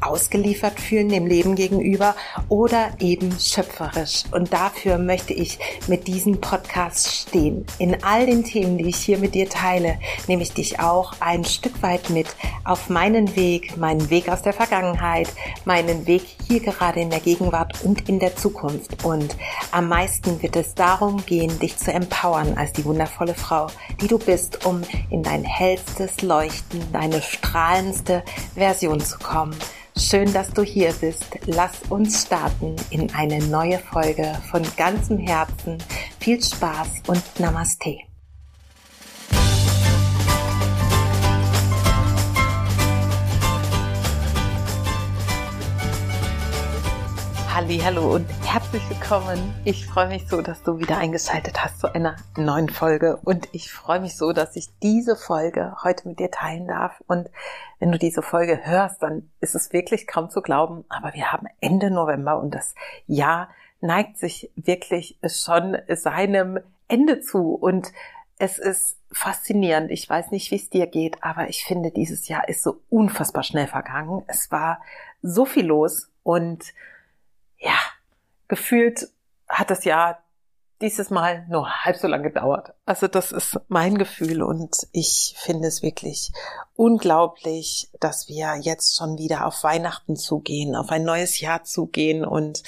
[0.00, 2.14] ausgeliefert fühlen dem Leben gegenüber
[2.48, 4.24] oder eben schöpferisch.
[4.32, 7.64] Und dafür möchte ich mit diesem Podcast stehen.
[7.78, 11.44] In all den Themen, die ich hier mit dir teile, nehme ich dich auch ein
[11.44, 12.28] Stück weit mit
[12.64, 15.28] auf meinen Weg, meinen Weg aus der Vergangenheit,
[15.64, 19.04] meinen Weg hier gerade in der Gegenwart und in der Zukunft.
[19.04, 19.36] Und
[19.70, 23.68] am meisten wird es darum gehen, dich zu empowern als die wundervolle Frau,
[24.00, 29.54] die du bist, um in dein hellstes Leuchten, deine strahlendste Version zu kommen.
[29.96, 31.26] Schön, dass du hier bist.
[31.46, 35.78] Lass uns starten in eine neue Folge von ganzem Herzen.
[36.18, 38.09] Viel Spaß und Namaste.
[47.52, 49.52] Hallo und herzlich willkommen.
[49.64, 53.72] Ich freue mich so, dass du wieder eingeschaltet hast zu einer neuen Folge und ich
[53.72, 57.28] freue mich so, dass ich diese Folge heute mit dir teilen darf und
[57.80, 61.48] wenn du diese Folge hörst, dann ist es wirklich kaum zu glauben, aber wir haben
[61.60, 62.76] Ende November und das
[63.08, 63.50] Jahr
[63.80, 67.92] neigt sich wirklich schon seinem Ende zu und
[68.38, 69.90] es ist faszinierend.
[69.90, 73.42] Ich weiß nicht, wie es dir geht, aber ich finde, dieses Jahr ist so unfassbar
[73.42, 74.22] schnell vergangen.
[74.28, 74.80] Es war
[75.20, 76.72] so viel los und
[77.60, 77.78] ja,
[78.48, 79.08] gefühlt
[79.48, 80.22] hat das Jahr
[80.80, 82.72] dieses Mal nur halb so lange gedauert.
[82.86, 86.32] Also das ist mein Gefühl und ich finde es wirklich
[86.74, 92.62] unglaublich, dass wir jetzt schon wieder auf Weihnachten zugehen, auf ein neues Jahr zugehen und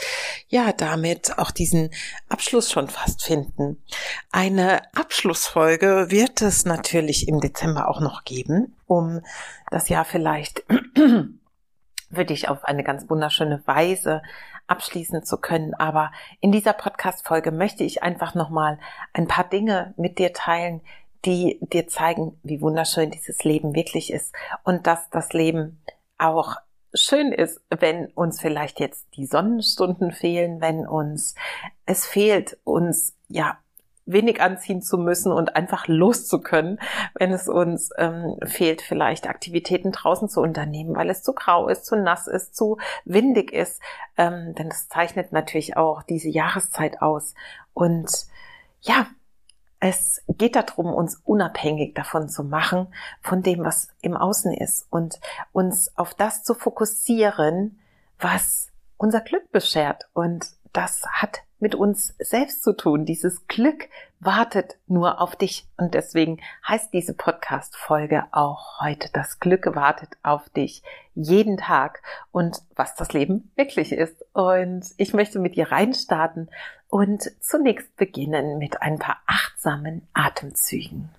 [0.48, 1.91] ja, damit auch diesen
[2.28, 3.82] Abschluss schon fast finden.
[4.30, 9.22] Eine Abschlussfolge wird es natürlich im Dezember auch noch geben, um
[9.70, 10.64] das Jahr vielleicht
[12.12, 14.20] für dich auf eine ganz wunderschöne Weise
[14.67, 15.75] abschließen zu können.
[15.75, 18.78] Aber in dieser Podcast-Folge möchte ich einfach nochmal
[19.12, 20.81] ein paar Dinge mit dir teilen,
[21.25, 24.34] die dir zeigen, wie wunderschön dieses Leben wirklich ist
[24.65, 25.81] und dass das Leben
[26.19, 26.56] auch
[26.95, 31.34] schön ist, wenn uns vielleicht jetzt die Sonnenstunden fehlen, wenn uns
[31.87, 33.59] es fehlt, uns ja
[34.05, 36.81] wenig anziehen zu müssen und einfach loszukönnen,
[37.15, 41.87] wenn es uns ähm, fehlt, vielleicht Aktivitäten draußen zu unternehmen, weil es zu grau ist,
[41.87, 43.81] zu nass ist, zu windig ist.
[44.17, 47.35] Ähm, denn das zeichnet natürlich auch diese Jahreszeit aus.
[47.75, 48.11] Und
[48.81, 49.07] ja,
[49.85, 52.87] es geht darum, uns unabhängig davon zu machen,
[53.21, 55.19] von dem, was im Außen ist und
[55.53, 57.81] uns auf das zu fokussieren,
[58.19, 60.09] was unser Glück beschert.
[60.13, 63.05] Und das hat mit uns selbst zu tun.
[63.05, 63.88] Dieses Glück
[64.19, 65.69] wartet nur auf dich.
[65.77, 70.83] Und deswegen heißt diese Podcast-Folge auch heute, das Glück wartet auf dich
[71.15, 72.03] jeden Tag
[72.33, 74.25] und was das Leben wirklich ist.
[74.33, 76.50] Und ich möchte mit dir reinstarten
[76.89, 81.10] und zunächst beginnen mit ein paar achtsamen Atemzügen.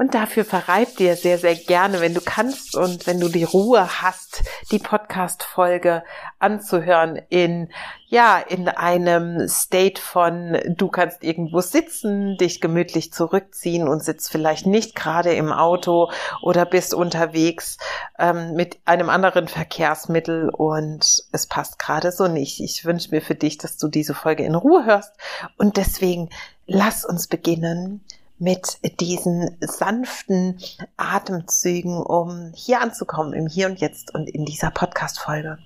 [0.00, 4.00] Und dafür verreib dir sehr, sehr gerne, wenn du kannst und wenn du die Ruhe
[4.00, 6.04] hast, die Podcast-Folge
[6.38, 7.68] anzuhören in,
[8.06, 14.64] ja, in einem State von, du kannst irgendwo sitzen, dich gemütlich zurückziehen und sitzt vielleicht
[14.64, 16.10] nicht gerade im Auto
[16.40, 17.76] oder bist unterwegs
[18.18, 22.60] ähm, mit einem anderen Verkehrsmittel und es passt gerade so nicht.
[22.60, 25.12] Ich wünsche mir für dich, dass du diese Folge in Ruhe hörst
[25.58, 26.30] und deswegen
[26.66, 28.02] lass uns beginnen
[28.40, 30.58] mit diesen sanften
[30.96, 35.58] Atemzügen, um hier anzukommen, im Hier und Jetzt und in dieser Podcast-Folge.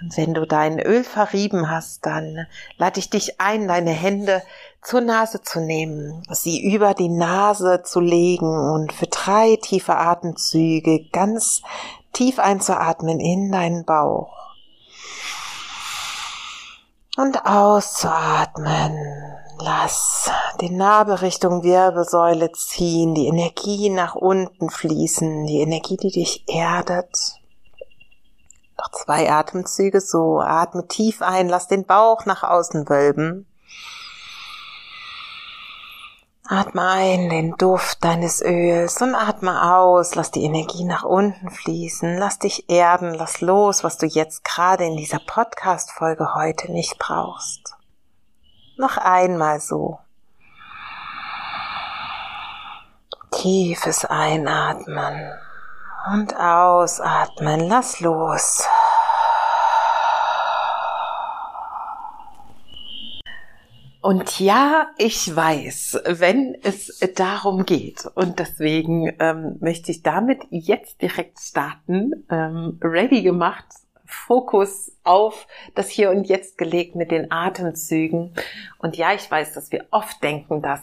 [0.00, 2.46] Und wenn du dein Öl verrieben hast, dann
[2.76, 4.42] lade ich dich ein, deine Hände
[4.80, 11.08] zur Nase zu nehmen, sie über die Nase zu legen und für drei tiefe Atemzüge
[11.10, 11.62] ganz
[12.12, 14.38] tief einzuatmen in deinen Bauch
[17.16, 18.96] und auszuatmen
[19.60, 26.44] Lass die Narbe Richtung Wirbelsäule ziehen, die Energie nach unten fließen, die Energie, die dich
[26.48, 27.34] erdet.
[28.78, 30.40] Noch zwei Atemzüge so.
[30.40, 33.46] Atme tief ein, lass den Bauch nach außen wölben.
[36.46, 40.14] Atme ein den Duft deines Öls und atme aus.
[40.14, 42.16] Lass die Energie nach unten fließen.
[42.16, 43.12] Lass dich erden.
[43.12, 47.77] Lass los, was du jetzt gerade in dieser Podcast-Folge heute nicht brauchst.
[48.78, 49.98] Noch einmal so.
[53.32, 55.32] Tiefes Einatmen
[56.12, 57.68] und ausatmen.
[57.68, 58.68] Lass los.
[64.00, 71.02] Und ja, ich weiß, wenn es darum geht, und deswegen ähm, möchte ich damit jetzt
[71.02, 73.66] direkt starten, ähm, ready gemacht,
[74.08, 78.34] Fokus auf das Hier und Jetzt gelegt mit den Atemzügen.
[78.78, 80.80] Und ja, ich weiß, dass wir oft denken, dass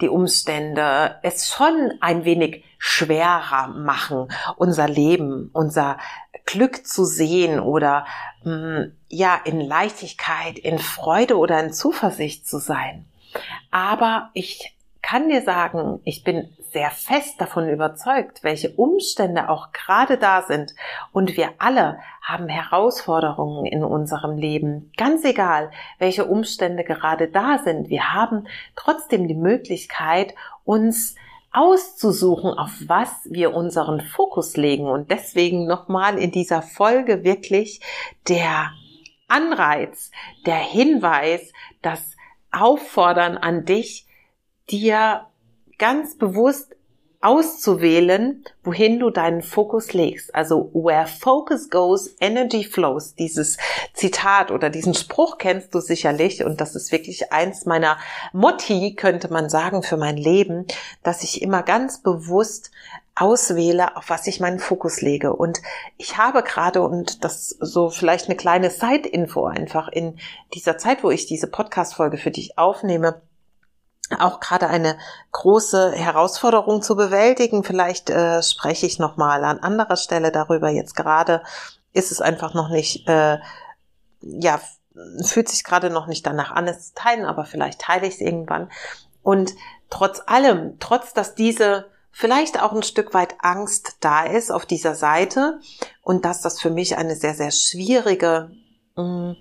[0.00, 5.98] die Umstände es schon ein wenig schwerer machen, unser Leben, unser
[6.46, 8.06] Glück zu sehen oder
[8.44, 13.04] mh, mm, ja in Leichtigkeit, in Freude oder in Zuversicht zu sein.
[13.70, 20.18] Aber ich kann dir sagen, ich bin sehr fest davon überzeugt, welche Umstände auch gerade
[20.18, 20.74] da sind.
[21.12, 24.92] Und wir alle haben Herausforderungen in unserem Leben.
[24.96, 27.88] Ganz egal, welche Umstände gerade da sind.
[27.88, 28.46] Wir haben
[28.76, 30.34] trotzdem die Möglichkeit,
[30.64, 31.16] uns
[31.52, 34.86] auszusuchen, auf was wir unseren Fokus legen.
[34.86, 37.80] Und deswegen nochmal in dieser Folge wirklich
[38.28, 38.70] der
[39.26, 40.10] Anreiz,
[40.46, 41.52] der Hinweis,
[41.82, 42.16] das
[42.52, 44.06] Auffordern an dich,
[44.70, 45.26] dir
[45.80, 46.76] ganz bewusst
[47.22, 50.34] auszuwählen, wohin du deinen Fokus legst.
[50.34, 53.14] Also where focus goes, energy flows.
[53.14, 53.58] Dieses
[53.92, 57.98] Zitat oder diesen Spruch kennst du sicherlich und das ist wirklich eins meiner
[58.32, 60.66] Motti, könnte man sagen, für mein Leben,
[61.02, 62.70] dass ich immer ganz bewusst
[63.14, 65.34] auswähle, auf was ich meinen Fokus lege.
[65.34, 65.60] Und
[65.98, 70.18] ich habe gerade, und das so vielleicht eine kleine Side-Info einfach in
[70.54, 73.20] dieser Zeit, wo ich diese Podcast-Folge für dich aufnehme,
[74.18, 74.98] auch gerade eine
[75.32, 77.62] große Herausforderung zu bewältigen.
[77.62, 80.68] Vielleicht äh, spreche ich noch mal an anderer Stelle darüber.
[80.68, 81.42] Jetzt gerade
[81.92, 83.38] ist es einfach noch nicht, äh,
[84.20, 84.60] ja,
[85.24, 88.20] fühlt sich gerade noch nicht danach an, es zu teilen, aber vielleicht teile ich es
[88.20, 88.70] irgendwann.
[89.22, 89.52] Und
[89.88, 94.94] trotz allem, trotz dass diese vielleicht auch ein Stück weit Angst da ist auf dieser
[94.94, 95.60] Seite
[96.02, 98.50] und dass das für mich eine sehr, sehr schwierige
[98.96, 99.36] mh, mm,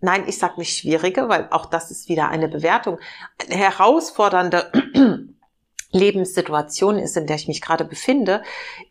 [0.00, 2.98] nein, ich sage nicht schwierige, weil auch das ist wieder eine Bewertung,
[3.44, 4.72] eine herausfordernde
[5.92, 8.42] Lebenssituation ist, in der ich mich gerade befinde,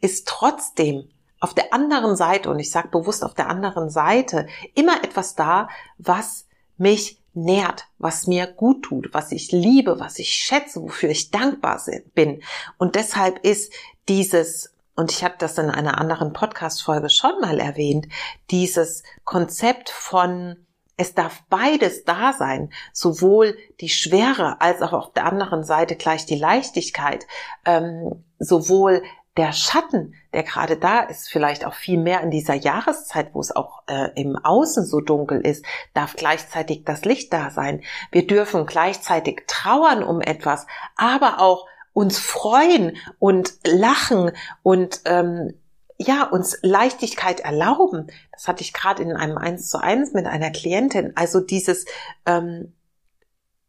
[0.02, 1.10] ist trotzdem
[1.40, 5.70] auf der anderen Seite, und ich sage bewusst auf der anderen Seite, immer etwas da,
[5.98, 11.30] was mich nährt, was mir gut tut, was ich liebe, was ich schätze, wofür ich
[11.30, 11.80] dankbar
[12.16, 12.42] bin.
[12.80, 13.72] Und deshalb ist
[14.10, 18.08] dieses und ich habe das in einer anderen Podcast-Folge schon mal erwähnt,
[18.50, 20.56] dieses Konzept von
[20.98, 26.26] es darf beides da sein, sowohl die Schwere als auch auf der anderen Seite gleich
[26.26, 27.26] die Leichtigkeit,
[27.66, 29.04] ähm, sowohl
[29.38, 33.56] der Schatten, der gerade da ist, vielleicht auch viel mehr in dieser Jahreszeit, wo es
[33.56, 35.64] auch äh, im Außen so dunkel ist,
[35.94, 37.84] darf gleichzeitig das Licht da sein.
[38.12, 44.32] Wir dürfen gleichzeitig trauern um etwas, aber auch uns freuen und lachen
[44.64, 45.54] und ähm,
[45.98, 48.08] ja, uns Leichtigkeit erlauben.
[48.32, 51.14] Das hatte ich gerade in einem Eins zu eins mit einer Klientin.
[51.16, 51.86] Also dieses
[52.26, 52.74] ähm,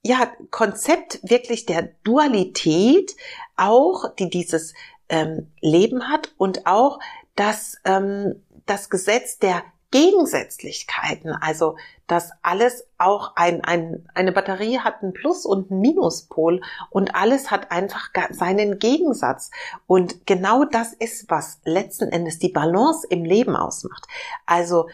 [0.04, 3.16] ja, Konzept wirklich der Dualität
[3.56, 4.74] auch, die dieses
[5.08, 6.98] ähm, Leben hat und auch
[7.34, 11.76] das, ähm, das Gesetz der Gegensätzlichkeiten, also
[12.06, 17.50] dass alles auch ein, ein, eine Batterie hat einen Plus- und einen Minuspol und alles
[17.50, 19.50] hat einfach seinen Gegensatz.
[19.86, 24.06] Und genau das ist, was letzten Endes die Balance im Leben ausmacht.
[24.46, 24.88] Also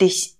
[0.00, 0.38] dich,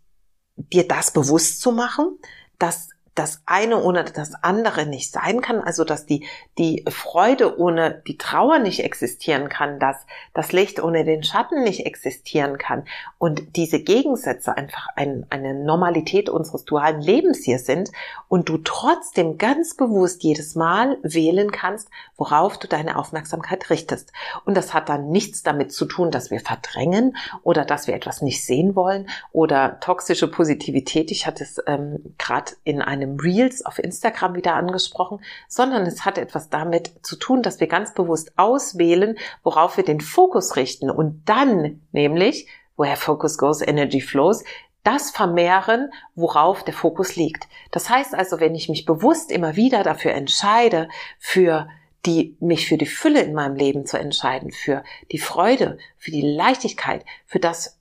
[0.57, 2.19] dir das bewusst zu machen,
[2.59, 6.27] dass das eine ohne das andere nicht sein kann, also dass die,
[6.59, 9.97] die Freude ohne die Trauer nicht existieren kann, dass
[10.33, 12.85] das Licht ohne den Schatten nicht existieren kann
[13.19, 17.93] und diese Gegensätze einfach ein, eine Normalität unseres dualen Lebens hier sind
[18.29, 24.13] und du trotzdem ganz bewusst jedes Mal wählen kannst, worauf du deine Aufmerksamkeit richtest.
[24.45, 28.23] Und das hat dann nichts damit zu tun, dass wir verdrängen oder dass wir etwas
[28.23, 31.13] nicht sehen wollen oder toxische Positivität.
[31.13, 36.05] Ich hatte es ähm, gerade in einem einem Reels auf Instagram wieder angesprochen, sondern es
[36.05, 40.91] hat etwas damit zu tun, dass wir ganz bewusst auswählen, worauf wir den Fokus richten
[40.91, 44.43] und dann nämlich, where focus goes, energy flows,
[44.83, 47.49] das vermehren, worauf der Fokus liegt.
[47.71, 51.69] Das heißt also, wenn ich mich bewusst immer wieder dafür entscheide, für
[52.07, 56.23] die, mich für die Fülle in meinem Leben zu entscheiden, für die Freude, für die
[56.23, 57.79] Leichtigkeit, für das,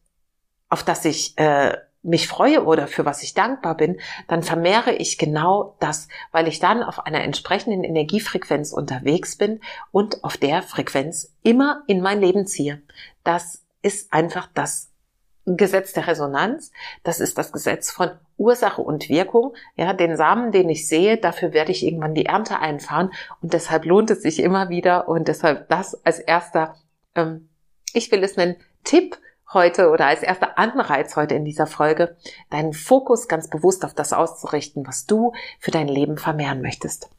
[0.69, 5.17] auf das ich äh, mich freue oder für was ich dankbar bin, dann vermehre ich
[5.17, 11.33] genau das, weil ich dann auf einer entsprechenden Energiefrequenz unterwegs bin und auf der Frequenz
[11.41, 12.81] immer in mein Leben ziehe.
[13.24, 14.89] Das ist einfach das
[15.45, 16.72] Gesetz der Resonanz.
[17.03, 19.53] Das ist das Gesetz von Ursache und Wirkung.
[19.75, 23.86] Ja, den Samen, den ich sehe, dafür werde ich irgendwann die Ernte einfahren und deshalb
[23.86, 26.75] lohnt es sich immer wieder und deshalb das als erster,
[27.15, 27.50] ähm,
[27.93, 29.17] ich will es nennen, Tipp
[29.53, 32.17] heute oder als erster Anreiz heute in dieser Folge,
[32.50, 37.10] deinen Fokus ganz bewusst auf das auszurichten, was du für dein Leben vermehren möchtest.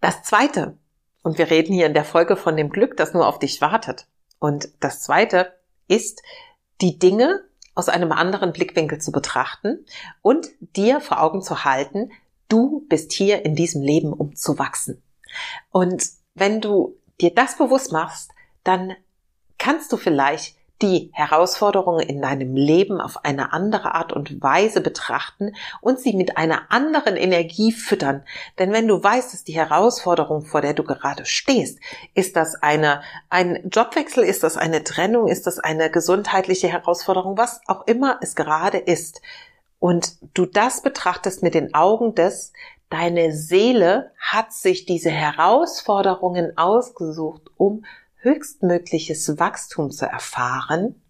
[0.00, 0.76] Das zweite,
[1.22, 4.06] und wir reden hier in der Folge von dem Glück, das nur auf dich wartet.
[4.38, 5.52] Und das zweite
[5.88, 6.22] ist,
[6.80, 7.44] die Dinge
[7.74, 9.84] aus einem anderen Blickwinkel zu betrachten
[10.22, 12.10] und dir vor Augen zu halten,
[12.48, 15.02] du bist hier in diesem Leben, um zu wachsen.
[15.70, 18.30] Und wenn du dir das bewusst machst,
[18.64, 18.94] dann
[19.58, 25.54] kannst du vielleicht die Herausforderungen in deinem Leben auf eine andere Art und Weise betrachten
[25.80, 28.24] und sie mit einer anderen Energie füttern.
[28.58, 31.78] Denn wenn du weißt, dass die Herausforderung, vor der du gerade stehst,
[32.14, 37.60] ist das eine, ein Jobwechsel, ist das eine Trennung, ist das eine gesundheitliche Herausforderung, was
[37.66, 39.22] auch immer es gerade ist.
[39.78, 42.52] Und du das betrachtest mit den Augen des,
[42.90, 47.84] deine Seele hat sich diese Herausforderungen ausgesucht, um
[48.26, 51.00] höchstmögliches Wachstum zu erfahren,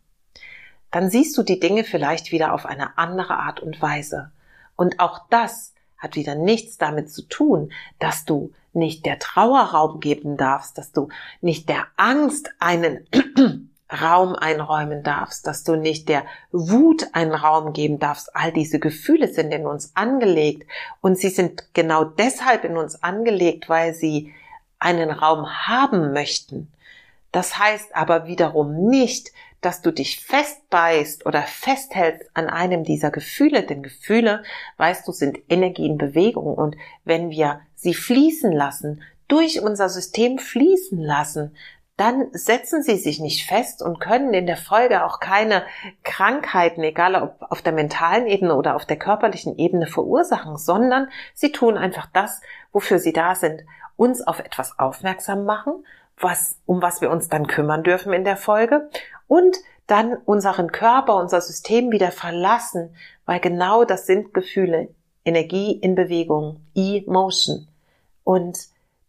[0.90, 4.30] dann siehst du die Dinge vielleicht wieder auf eine andere Art und Weise.
[4.76, 10.00] Und auch das hat wieder nichts damit zu tun, dass du nicht der Trauer Raum
[10.00, 11.08] geben darfst, dass du
[11.40, 13.06] nicht der Angst einen
[13.90, 18.36] Raum einräumen darfst, dass du nicht der Wut einen Raum geben darfst.
[18.36, 20.68] All diese Gefühle sind in uns angelegt
[21.00, 24.34] und sie sind genau deshalb in uns angelegt, weil sie
[24.78, 26.70] einen Raum haben möchten.
[27.36, 33.62] Das heißt aber wiederum nicht, dass du dich festbeißt oder festhältst an einem dieser Gefühle,
[33.62, 34.42] denn Gefühle,
[34.78, 40.38] weißt du, sind Energie in Bewegung und wenn wir sie fließen lassen, durch unser System
[40.38, 41.54] fließen lassen,
[41.98, 45.62] dann setzen sie sich nicht fest und können in der Folge auch keine
[46.04, 51.52] Krankheiten, egal ob auf der mentalen Ebene oder auf der körperlichen Ebene verursachen, sondern sie
[51.52, 52.40] tun einfach das,
[52.72, 53.60] wofür sie da sind,
[53.98, 55.84] uns auf etwas aufmerksam machen
[56.18, 58.90] was, um was wir uns dann kümmern dürfen in der Folge.
[59.26, 59.56] Und
[59.86, 62.94] dann unseren Körper, unser System wieder verlassen,
[63.24, 64.88] weil genau das sind Gefühle,
[65.24, 67.68] Energie in Bewegung, E-Motion.
[68.24, 68.58] Und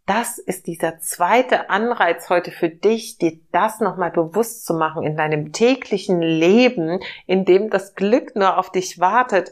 [0.05, 5.17] das ist dieser zweite Anreiz heute für dich, dir das nochmal bewusst zu machen in
[5.17, 9.51] deinem täglichen Leben, in dem das Glück nur auf dich wartet,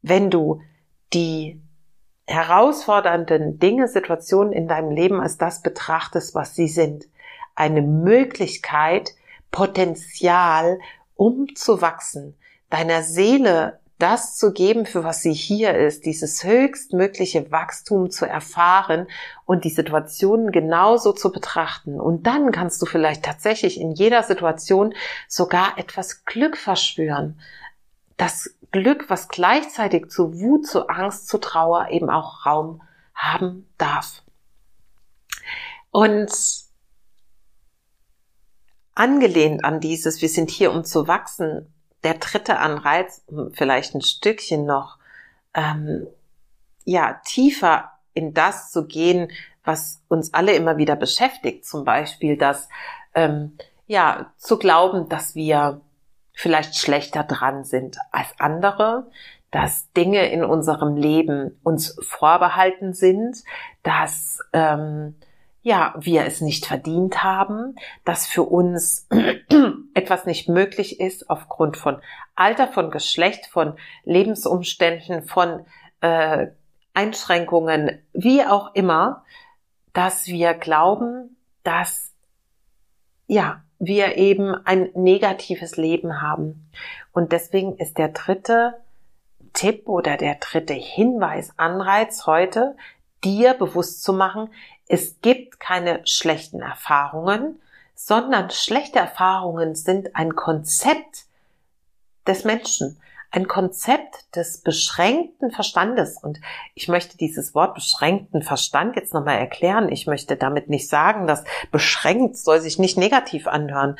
[0.00, 0.60] wenn du
[1.12, 1.60] die
[2.26, 7.06] herausfordernden Dinge, Situationen in deinem Leben als das betrachtest, was sie sind.
[7.54, 9.14] Eine Möglichkeit,
[9.50, 10.78] Potenzial,
[11.16, 12.36] um zu wachsen,
[12.70, 19.06] deiner Seele das zu geben, für was sie hier ist, dieses höchstmögliche Wachstum zu erfahren
[19.44, 22.00] und die Situationen genauso zu betrachten.
[22.00, 24.92] Und dann kannst du vielleicht tatsächlich in jeder Situation
[25.28, 27.38] sogar etwas Glück verspüren.
[28.16, 32.82] Das Glück, was gleichzeitig zu Wut, zu Angst, zu Trauer eben auch Raum
[33.14, 34.22] haben darf.
[35.90, 36.32] Und
[38.94, 44.64] angelehnt an dieses, wir sind hier, um zu wachsen, der dritte Anreiz, vielleicht ein Stückchen
[44.64, 44.98] noch,
[45.54, 46.06] ähm,
[46.84, 49.30] ja, tiefer in das zu gehen,
[49.64, 52.68] was uns alle immer wieder beschäftigt, zum Beispiel das,
[53.14, 55.80] ähm, ja, zu glauben, dass wir
[56.42, 59.06] vielleicht schlechter dran sind als andere,
[59.52, 63.44] dass Dinge in unserem Leben uns vorbehalten sind,
[63.84, 65.14] dass ähm,
[65.62, 69.06] ja wir es nicht verdient haben, dass für uns
[69.94, 72.02] etwas nicht möglich ist aufgrund von
[72.34, 75.64] Alter, von Geschlecht, von Lebensumständen, von
[76.00, 76.48] äh,
[76.92, 79.24] Einschränkungen, wie auch immer,
[79.92, 82.12] dass wir glauben, dass
[83.28, 86.70] ja wir eben ein negatives Leben haben.
[87.10, 88.74] Und deswegen ist der dritte
[89.54, 92.76] Tipp oder der dritte Hinweis, Anreiz heute,
[93.24, 94.50] dir bewusst zu machen,
[94.86, 97.60] es gibt keine schlechten Erfahrungen,
[97.96, 101.24] sondern schlechte Erfahrungen sind ein Konzept
[102.26, 103.00] des Menschen
[103.32, 106.22] ein Konzept des beschränkten Verstandes.
[106.22, 106.38] Und
[106.74, 109.90] ich möchte dieses Wort beschränkten Verstand jetzt nochmal erklären.
[109.90, 113.98] Ich möchte damit nicht sagen, dass beschränkt soll sich nicht negativ anhören.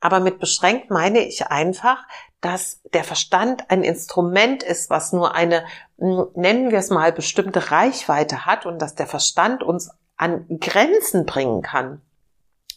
[0.00, 2.06] Aber mit beschränkt meine ich einfach,
[2.40, 5.64] dass der Verstand ein Instrument ist, was nur eine,
[5.98, 11.26] hm, nennen wir es mal, bestimmte Reichweite hat und dass der Verstand uns an Grenzen
[11.26, 12.00] bringen kann.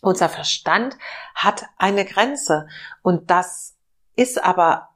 [0.01, 0.97] Unser Verstand
[1.35, 2.67] hat eine Grenze
[3.03, 3.75] und das
[4.15, 4.90] ist aber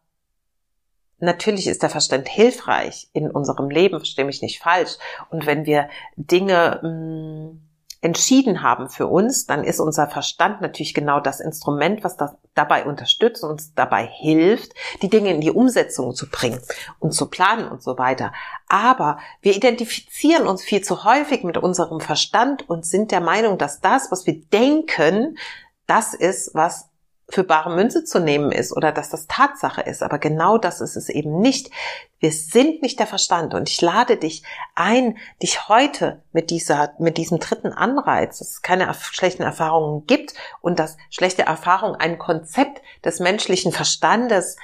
[1.19, 4.97] natürlich ist der Verstand hilfreich in unserem Leben, verstehe mich nicht falsch.
[5.29, 7.61] Und wenn wir Dinge mh, mm,
[8.05, 12.85] entschieden haben für uns, dann ist unser Verstand natürlich genau das Instrument, was das dabei
[12.85, 16.61] unterstützt und uns dabei hilft, die Dinge in die Umsetzung zu bringen
[16.99, 18.31] und zu planen und so weiter.
[18.69, 23.81] Aber wir identifizieren uns viel zu häufig mit unserem Verstand und sind der Meinung, dass
[23.81, 25.39] das, was wir denken,
[25.87, 26.89] das ist, was
[27.27, 30.03] für bare Münze zu nehmen ist oder dass das Tatsache ist.
[30.03, 31.71] Aber genau das ist es eben nicht.
[32.19, 34.43] Wir sind nicht der Verstand und ich lade dich
[34.75, 40.35] ein, dich heute mit dieser, mit diesem dritten Anreiz, dass es keine schlechten Erfahrungen gibt
[40.61, 44.57] und dass schlechte Erfahrungen ein Konzept des menschlichen Verstandes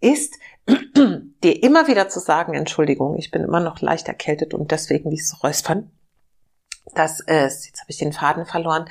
[0.00, 0.34] ist,
[0.66, 5.42] dir immer wieder zu sagen, Entschuldigung, ich bin immer noch leicht erkältet und deswegen dieses
[5.42, 5.90] Räuspern,
[6.94, 8.88] dass es, jetzt habe ich den Faden verloren,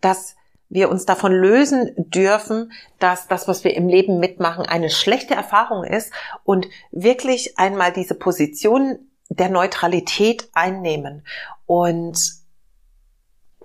[0.00, 0.36] dass
[0.74, 5.84] wir uns davon lösen dürfen, dass das, was wir im Leben mitmachen, eine schlechte Erfahrung
[5.84, 6.12] ist
[6.42, 11.24] und wirklich einmal diese Position der Neutralität einnehmen.
[11.64, 12.18] Und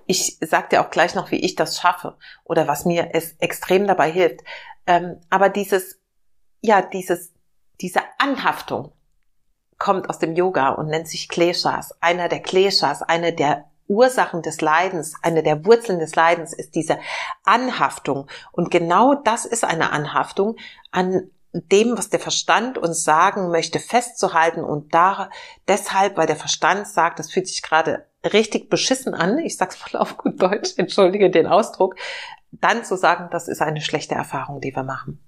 [0.06, 3.88] ich sage dir auch gleich noch, wie ich das schaffe oder was mir es extrem
[3.88, 4.42] dabei hilft.
[4.86, 6.00] Ähm, aber dieses,
[6.62, 7.34] ja, dieses,
[7.82, 8.92] diese Anhaftung
[9.80, 11.92] kommt aus dem Yoga und nennt sich Kleshas.
[12.02, 17.00] Einer der Kleshas, eine der Ursachen des Leidens, eine der Wurzeln des Leidens ist diese
[17.44, 18.28] Anhaftung.
[18.52, 20.56] Und genau das ist eine Anhaftung
[20.92, 25.30] an dem, was der Verstand uns sagen möchte, festzuhalten und da
[25.68, 30.00] deshalb, weil der Verstand sagt, das fühlt sich gerade richtig beschissen an, ich sag's mal
[30.00, 31.96] auf gut Deutsch, entschuldige den Ausdruck,
[32.52, 35.24] dann zu sagen, das ist eine schlechte Erfahrung, die wir machen.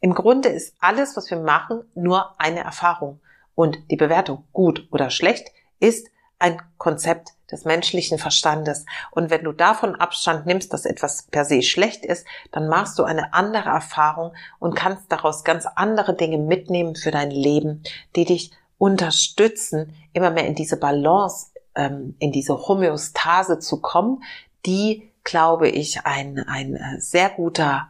[0.00, 3.20] Im Grunde ist alles, was wir machen, nur eine Erfahrung.
[3.54, 5.48] Und die Bewertung, gut oder schlecht,
[5.80, 8.84] ist ein Konzept des menschlichen Verstandes.
[9.10, 13.04] Und wenn du davon Abstand nimmst, dass etwas per se schlecht ist, dann machst du
[13.04, 17.82] eine andere Erfahrung und kannst daraus ganz andere Dinge mitnehmen für dein Leben,
[18.16, 24.22] die dich unterstützen, immer mehr in diese Balance, ähm, in diese Homöostase zu kommen,
[24.66, 27.88] die, glaube ich, ein, ein äh, sehr guter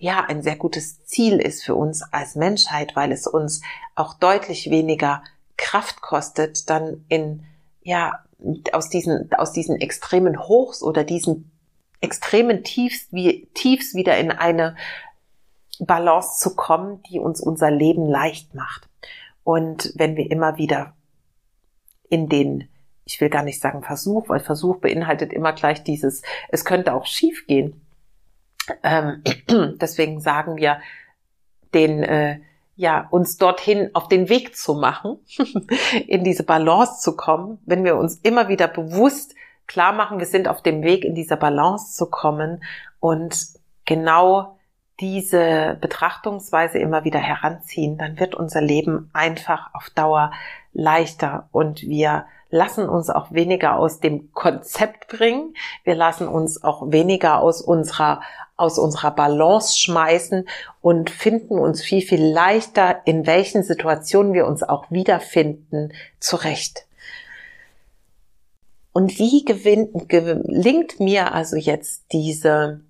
[0.00, 3.62] ja, ein sehr gutes Ziel ist für uns als Menschheit, weil es uns
[3.96, 5.24] auch deutlich weniger
[5.58, 7.44] Kraft kostet, dann in,
[7.82, 8.24] ja,
[8.72, 11.50] aus diesen, aus diesen extremen Hochs oder diesen
[12.00, 14.76] extremen Tiefs, wie, Tiefs wieder in eine
[15.80, 18.88] Balance zu kommen, die uns unser Leben leicht macht.
[19.44, 20.94] Und wenn wir immer wieder
[22.08, 22.68] in den,
[23.04, 27.06] ich will gar nicht sagen Versuch, weil Versuch beinhaltet immer gleich dieses, es könnte auch
[27.06, 27.80] schief gehen.
[28.82, 29.22] Ähm,
[29.80, 30.80] deswegen sagen wir
[31.74, 32.40] den, äh,
[32.78, 35.18] ja, uns dorthin auf den Weg zu machen,
[36.06, 39.34] in diese Balance zu kommen, wenn wir uns immer wieder bewusst
[39.66, 42.62] klar machen, wir sind auf dem Weg, in dieser Balance zu kommen
[43.00, 43.36] und
[43.84, 44.58] genau
[45.00, 50.30] diese Betrachtungsweise immer wieder heranziehen, dann wird unser Leben einfach auf Dauer
[50.72, 55.54] leichter und wir lassen uns auch weniger aus dem Konzept bringen.
[55.82, 58.22] Wir lassen uns auch weniger aus unserer
[58.58, 60.46] aus unserer Balance schmeißen
[60.82, 66.86] und finden uns viel, viel leichter, in welchen Situationen wir uns auch wiederfinden, zurecht.
[68.92, 72.80] Und wie gewinnt, gelingt mir also jetzt diese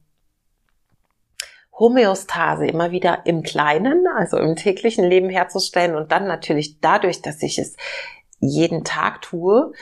[1.78, 7.42] Homöostase immer wieder im Kleinen, also im täglichen Leben herzustellen und dann natürlich dadurch, dass
[7.42, 7.76] ich es
[8.40, 9.72] jeden Tag tue,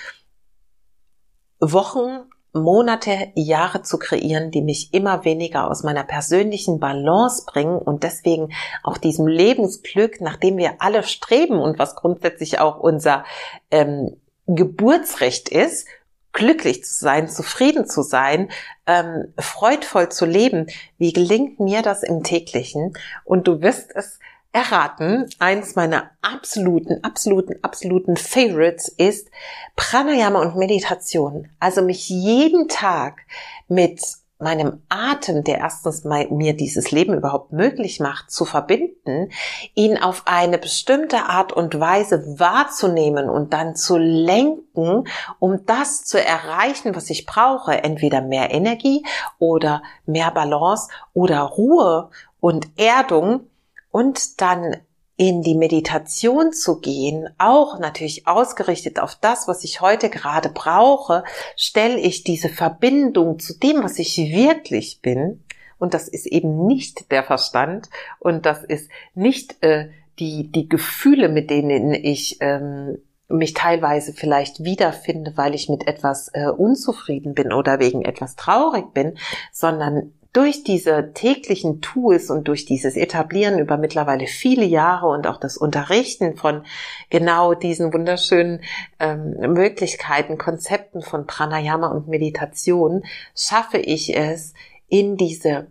[1.61, 8.03] Wochen Monate, Jahre zu kreieren, die mich immer weniger aus meiner persönlichen Balance bringen und
[8.03, 13.25] deswegen auch diesem Lebensglück, nach dem wir alle streben und was grundsätzlich auch unser
[13.71, 14.16] ähm,
[14.47, 15.87] Geburtsrecht ist,
[16.33, 18.51] glücklich zu sein, zufrieden zu sein,
[18.87, 20.66] ähm, freudvoll zu leben.
[20.99, 22.92] Wie gelingt mir das im täglichen?
[23.25, 24.21] Und du wirst es
[24.57, 29.29] erraten, eins meiner absoluten, absoluten, absoluten Favorites ist
[29.77, 31.51] Pranayama und Meditation.
[31.61, 33.19] Also mich jeden Tag
[33.69, 34.01] mit
[34.38, 39.31] meinem Atem, der erstens mir dieses Leben überhaupt möglich macht, zu verbinden,
[39.75, 45.05] ihn auf eine bestimmte Art und Weise wahrzunehmen und dann zu lenken,
[45.38, 49.05] um das zu erreichen, was ich brauche, entweder mehr Energie
[49.38, 52.09] oder mehr Balance oder Ruhe
[52.40, 53.51] und Erdung,
[53.97, 54.77] und dann
[55.17, 61.25] in die Meditation zu gehen, auch natürlich ausgerichtet auf das, was ich heute gerade brauche,
[61.57, 65.43] stelle ich diese Verbindung zu dem, was ich wirklich bin.
[65.79, 71.31] Und das ist eben nicht der Verstand und das ist nicht äh, die, die Gefühle,
[71.31, 77.51] mit denen ich ähm, mich teilweise vielleicht wiederfinde, weil ich mit etwas äh, unzufrieden bin
[77.51, 79.17] oder wegen etwas traurig bin,
[79.53, 85.38] sondern durch diese täglichen Tools und durch dieses Etablieren über mittlerweile viele Jahre und auch
[85.38, 86.66] das Unterrichten von
[87.09, 88.61] genau diesen wunderschönen
[89.01, 93.03] ähm, Möglichkeiten, Konzepten von Pranayama und Meditation,
[93.35, 94.53] schaffe ich es,
[94.88, 95.68] in diese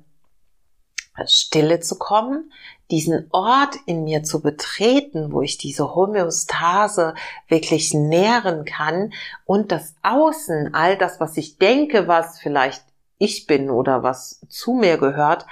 [1.27, 2.51] Stille zu kommen,
[2.89, 7.13] diesen Ort in mir zu betreten, wo ich diese Homöostase
[7.47, 9.13] wirklich nähren kann
[9.45, 12.83] und das Außen, all das, was ich denke, was vielleicht
[13.17, 15.45] ich bin oder was zu mir gehört,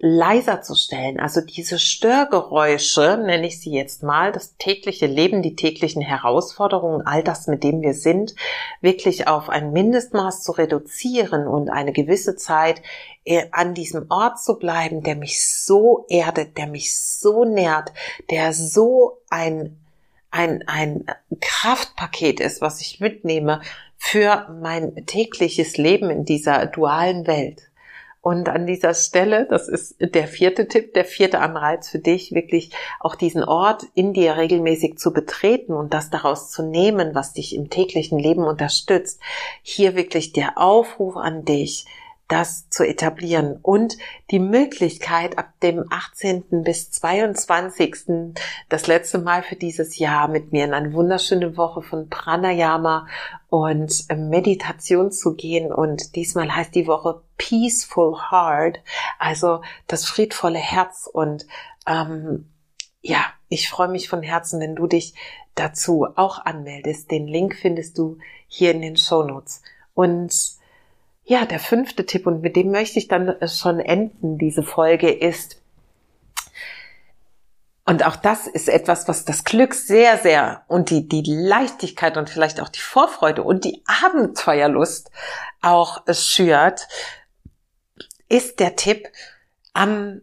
[0.00, 1.18] leiser zu stellen.
[1.18, 7.24] Also diese Störgeräusche, nenne ich sie jetzt mal, das tägliche Leben, die täglichen Herausforderungen, all
[7.24, 8.36] das, mit dem wir sind,
[8.80, 12.80] wirklich auf ein Mindestmaß zu reduzieren und eine gewisse Zeit
[13.24, 17.92] äh, an diesem Ort zu bleiben, der mich so erdet, der mich so nährt,
[18.30, 19.80] der so ein,
[20.30, 21.06] ein, ein
[21.40, 23.62] Kraftpaket ist, was ich mitnehme
[23.98, 27.68] für mein tägliches Leben in dieser dualen Welt.
[28.20, 32.72] Und an dieser Stelle, das ist der vierte Tipp, der vierte Anreiz für dich, wirklich
[33.00, 37.54] auch diesen Ort in dir regelmäßig zu betreten und das daraus zu nehmen, was dich
[37.54, 39.20] im täglichen Leben unterstützt.
[39.62, 41.86] Hier wirklich der Aufruf an dich,
[42.28, 43.96] das zu etablieren und
[44.30, 46.62] die Möglichkeit ab dem 18.
[46.62, 48.34] bis 22.
[48.68, 53.06] das letzte Mal für dieses Jahr mit mir in eine wunderschöne Woche von Pranayama
[53.48, 58.80] und Meditation zu gehen und diesmal heißt die Woche Peaceful Heart,
[59.18, 61.46] also das friedvolle Herz und
[61.86, 62.50] ähm,
[63.00, 65.14] ja, ich freue mich von Herzen, wenn du dich
[65.54, 67.10] dazu auch anmeldest.
[67.10, 69.62] Den Link findest du hier in den Show Notes.
[69.94, 70.57] Und
[71.28, 75.60] ja, der fünfte Tipp, und mit dem möchte ich dann schon enden, diese Folge, ist,
[77.84, 82.28] und auch das ist etwas, was das Glück sehr, sehr und die, die Leichtigkeit und
[82.28, 85.10] vielleicht auch die Vorfreude und die Abenteuerlust
[85.62, 86.86] auch schürt,
[88.28, 89.08] ist der Tipp,
[89.72, 90.20] am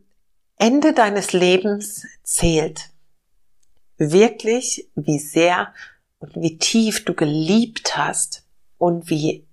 [0.57, 2.89] Ende deines Lebens zählt
[3.97, 5.73] wirklich, wie sehr
[6.19, 8.43] und wie tief du geliebt hast
[8.77, 9.45] und wie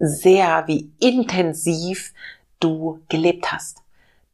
[0.00, 2.12] sehr, wie intensiv
[2.58, 3.82] du gelebt hast.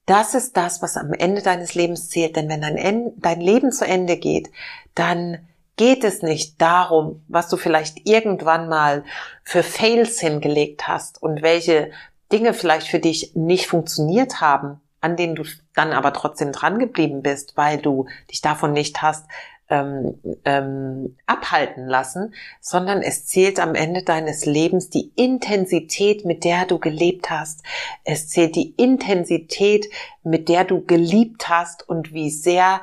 [0.06, 2.36] Das ist das, was am Ende deines Lebens zählt.
[2.36, 4.48] Denn wenn dein, dein Leben zu Ende geht,
[4.94, 9.04] dann geht es nicht darum, was du vielleicht irgendwann mal
[9.42, 11.90] für Fails hingelegt hast und welche
[12.32, 17.22] Dinge vielleicht für dich nicht funktioniert haben, an denen du dann aber trotzdem dran geblieben
[17.22, 19.26] bist, weil du dich davon nicht hast
[19.68, 26.66] ähm, ähm, abhalten lassen, sondern es zählt am Ende deines Lebens die Intensität, mit der
[26.66, 27.62] du gelebt hast.
[28.04, 29.86] Es zählt die Intensität,
[30.22, 32.80] mit der du geliebt hast und wie sehr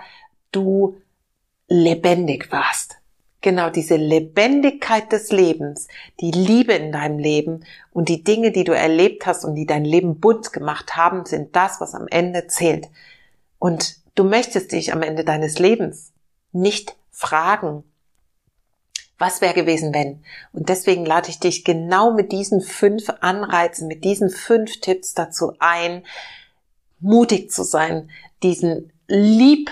[0.52, 0.98] du
[1.68, 2.98] lebendig warst.
[3.42, 5.90] Genau diese Lebendigkeit des Lebens,
[6.22, 9.84] die Liebe in deinem Leben und die Dinge, die du erlebt hast und die dein
[9.84, 12.88] Leben bunt gemacht haben, sind das, was am Ende zählt.
[13.60, 16.13] Und du möchtest dich am Ende deines Lebens
[16.54, 17.84] nicht fragen,
[19.18, 20.24] was wäre gewesen, wenn?
[20.52, 25.54] Und deswegen lade ich dich genau mit diesen fünf Anreizen, mit diesen fünf Tipps dazu
[25.60, 26.04] ein,
[27.00, 28.10] mutig zu sein,
[28.42, 29.72] diesen lieb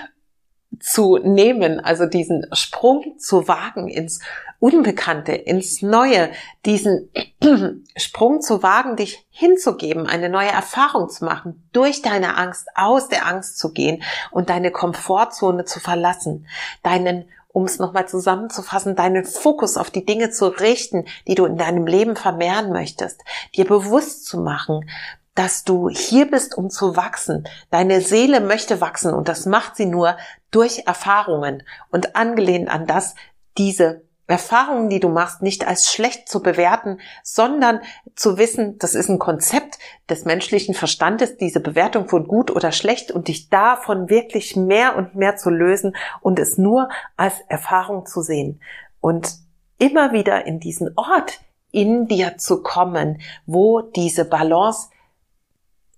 [0.80, 4.20] zu nehmen, also diesen Sprung zu wagen ins
[4.58, 6.30] Unbekannte, ins Neue,
[6.64, 7.10] diesen
[7.96, 13.26] Sprung zu wagen, dich hinzugeben, eine neue Erfahrung zu machen, durch deine Angst, aus der
[13.26, 16.46] Angst zu gehen und deine Komfortzone zu verlassen,
[16.82, 21.58] deinen um es nochmal zusammenzufassen, deinen Fokus auf die Dinge zu richten, die du in
[21.58, 23.20] deinem Leben vermehren möchtest,
[23.54, 24.88] dir bewusst zu machen,
[25.34, 27.48] dass du hier bist, um zu wachsen.
[27.70, 30.16] Deine Seele möchte wachsen und das macht sie nur
[30.52, 33.16] durch Erfahrungen und angelehnt an das,
[33.58, 37.80] diese Erfahrungen, die du machst, nicht als schlecht zu bewerten, sondern
[38.14, 43.10] zu wissen, das ist ein Konzept des menschlichen Verstandes, diese Bewertung von gut oder schlecht
[43.10, 48.22] und dich davon wirklich mehr und mehr zu lösen und es nur als Erfahrung zu
[48.22, 48.62] sehen.
[49.00, 49.34] Und
[49.78, 51.40] immer wieder in diesen Ort
[51.72, 54.88] in dir zu kommen, wo diese Balance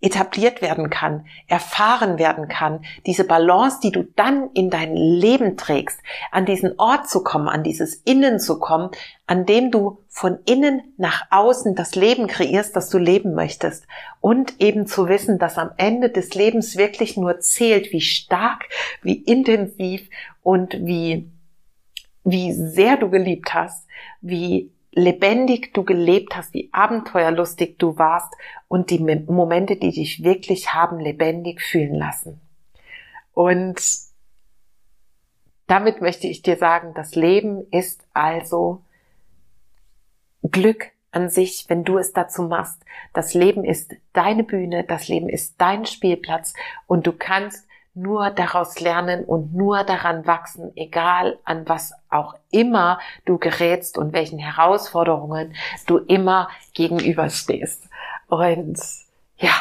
[0.05, 5.99] etabliert werden kann, erfahren werden kann, diese Balance, die du dann in dein Leben trägst,
[6.31, 8.90] an diesen Ort zu kommen, an dieses Innen zu kommen,
[9.27, 13.87] an dem du von innen nach außen das Leben kreierst, das du leben möchtest.
[14.21, 18.69] Und eben zu wissen, dass am Ende des Lebens wirklich nur zählt, wie stark,
[19.03, 20.11] wie intensiv
[20.43, 21.31] und wie,
[22.25, 23.87] wie sehr du geliebt hast,
[24.21, 28.33] wie lebendig du gelebt hast, wie abenteuerlustig du warst
[28.68, 32.40] und die Momente, die dich wirklich haben lebendig fühlen lassen.
[33.33, 33.80] Und
[35.66, 38.83] damit möchte ich dir sagen, das Leben ist also
[40.42, 42.85] Glück an sich, wenn du es dazu machst.
[43.12, 46.54] Das Leben ist deine Bühne, das Leben ist dein Spielplatz
[46.87, 52.98] und du kannst nur daraus lernen und nur daran wachsen, egal an was auch immer
[53.24, 55.54] du gerätst und welchen Herausforderungen
[55.87, 57.88] du immer gegenüberstehst.
[58.28, 58.78] Und
[59.37, 59.52] ja,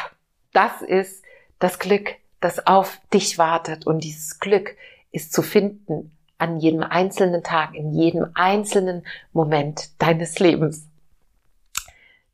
[0.52, 1.22] das ist
[1.58, 3.86] das Glück, das auf dich wartet.
[3.86, 4.76] Und dieses Glück
[5.12, 10.88] ist zu finden an jedem einzelnen Tag, in jedem einzelnen Moment deines Lebens.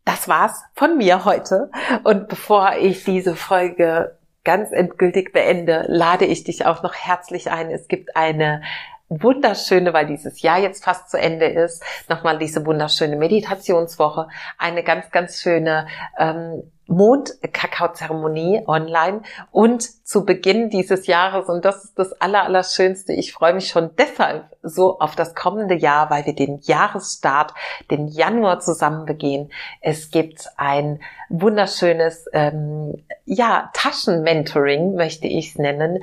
[0.04, 1.70] Das war's von mir heute.
[2.04, 4.16] Und bevor ich diese Folge
[4.50, 7.70] ganz endgültig beende, lade ich dich auch noch herzlich ein.
[7.70, 8.62] Es gibt eine
[9.08, 14.26] wunderschöne, weil dieses Jahr jetzt fast zu Ende ist, nochmal diese wunderschöne Meditationswoche,
[14.58, 15.86] eine ganz, ganz schöne
[16.18, 23.54] ähm, Mondkakao-Zeremonie online und zu Beginn dieses Jahres, und das ist das Allerallerschönste, ich freue
[23.54, 27.54] mich schon deshalb so auf das kommende Jahr, weil wir den Jahresstart,
[27.92, 29.52] den Januar zusammen begehen.
[29.80, 36.02] Es gibt ein wunderschönes, ähm, ja, Taschenmentoring möchte ich es nennen,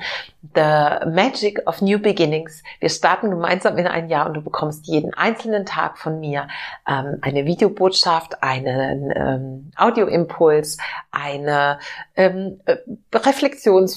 [0.54, 2.62] The Magic of New Beginnings.
[2.80, 6.48] Wir starten gemeinsam in ein Jahr und du bekommst jeden einzelnen Tag von mir
[6.88, 10.78] ähm, eine Videobotschaft, einen ähm, Audioimpuls,
[11.10, 11.78] eine
[12.16, 12.76] ähm, äh,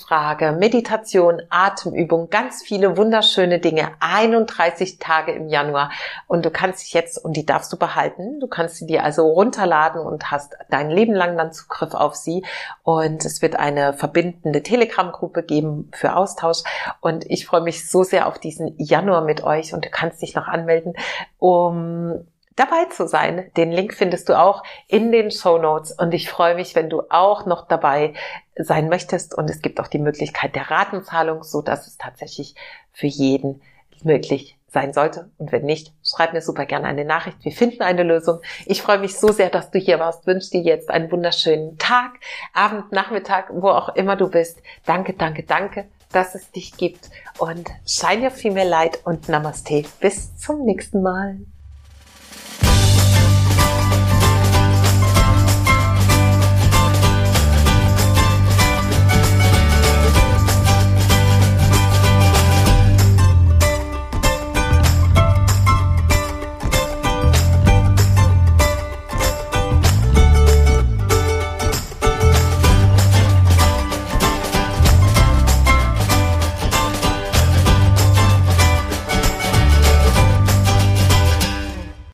[0.02, 3.92] Reflexionsfrage, Meditation, Atemübung, ganz viele wunderschöne Dinge.
[4.00, 5.92] 31 Tage im Januar
[6.28, 8.40] und du kannst dich jetzt und die darfst du behalten.
[8.40, 12.44] Du kannst sie dir also runterladen und hast dein Leben lang dann Zugriff auf sie
[12.84, 16.64] und es wird eine verbindende Telegram-Gruppe geben für Austausch
[17.00, 20.36] und ich freue mich so sehr auf diesen Januar mit euch und du kannst dich
[20.36, 20.94] noch anmelden,
[21.38, 23.50] um dabei zu sein.
[23.58, 27.04] Den Link findest du auch in den Show Notes und ich freue mich, wenn du
[27.10, 28.14] auch noch dabei
[28.56, 32.56] sein möchtest und es gibt auch die Möglichkeit der Ratenzahlung, so dass es tatsächlich
[32.92, 33.62] für jeden
[34.04, 35.30] möglich sein sollte.
[35.38, 37.38] Und wenn nicht, schreib mir super gerne eine Nachricht.
[37.44, 38.40] Wir finden eine Lösung.
[38.66, 40.26] Ich freue mich so sehr, dass du hier warst.
[40.26, 42.14] Wünsche dir jetzt einen wunderschönen Tag,
[42.54, 44.62] Abend, Nachmittag, wo auch immer du bist.
[44.86, 47.10] Danke, danke, danke, dass es dich gibt.
[47.38, 49.84] Und shine your female light und Namaste.
[50.00, 51.40] Bis zum nächsten Mal.